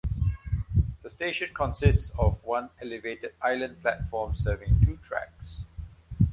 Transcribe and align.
The 1.03 1.11
station 1.11 1.53
consists 1.53 2.17
of 2.17 2.43
one 2.43 2.71
elevated 2.81 3.35
island 3.39 3.83
platform 3.83 4.33
serving 4.33 4.79
two 4.83 4.97
tracks. 5.03 5.61